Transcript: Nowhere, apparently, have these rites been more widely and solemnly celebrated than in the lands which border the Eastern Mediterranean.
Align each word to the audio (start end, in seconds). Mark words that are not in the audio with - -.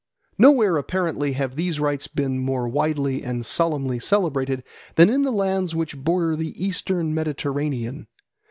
Nowhere, 0.39 0.77
apparently, 0.77 1.33
have 1.33 1.55
these 1.55 1.79
rites 1.79 2.07
been 2.07 2.39
more 2.39 2.67
widely 2.67 3.21
and 3.21 3.45
solemnly 3.45 3.99
celebrated 3.99 4.63
than 4.95 5.11
in 5.11 5.21
the 5.21 5.31
lands 5.31 5.75
which 5.75 5.95
border 5.95 6.35
the 6.35 6.55
Eastern 6.57 7.13
Mediterranean. 7.13 8.07